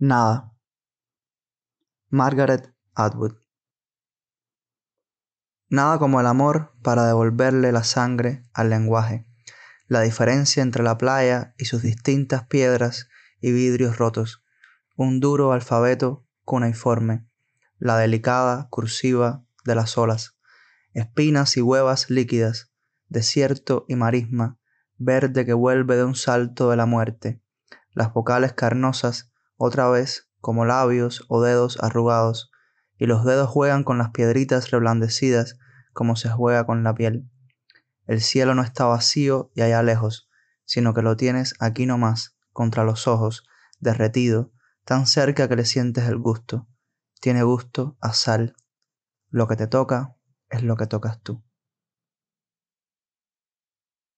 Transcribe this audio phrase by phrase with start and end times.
[0.00, 0.54] Nada.
[2.08, 3.34] Margaret Atwood.
[5.70, 9.26] Nada como el amor para devolverle la sangre al lenguaje,
[9.88, 13.08] la diferencia entre la playa y sus distintas piedras
[13.40, 14.44] y vidrios rotos,
[14.94, 17.26] un duro alfabeto cuneiforme,
[17.80, 20.38] la delicada cursiva de las olas,
[20.92, 22.70] espinas y huevas líquidas,
[23.08, 24.60] desierto y marisma,
[24.96, 27.42] verde que vuelve de un salto de la muerte,
[27.94, 32.50] las vocales carnosas otra vez como labios o dedos arrugados,
[32.96, 35.58] y los dedos juegan con las piedritas reblandecidas
[35.92, 37.28] como se juega con la piel.
[38.06, 40.30] El cielo no está vacío y allá lejos,
[40.64, 43.44] sino que lo tienes aquí nomás, contra los ojos,
[43.80, 44.52] derretido,
[44.84, 46.66] tan cerca que le sientes el gusto.
[47.20, 48.56] Tiene gusto a sal.
[49.28, 50.16] Lo que te toca
[50.48, 51.42] es lo que tocas tú.